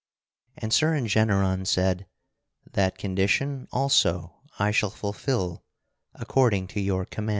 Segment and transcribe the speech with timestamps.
[0.57, 2.07] And Sir Engeneron said:
[2.71, 5.63] "That condition also I shall fulfil
[6.15, 7.29] according to your command."